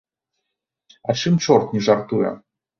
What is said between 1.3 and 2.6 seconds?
чорт не жартуе!